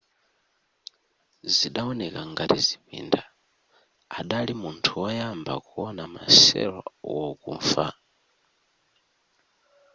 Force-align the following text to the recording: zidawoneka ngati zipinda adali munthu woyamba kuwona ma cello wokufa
zidawoneka 1.55 2.21
ngati 2.31 2.57
zipinda 2.67 3.21
adali 4.19 4.53
munthu 4.61 4.91
woyamba 5.01 5.53
kuwona 5.67 6.03
ma 6.13 6.23
cello 6.41 6.81
wokufa 7.15 7.85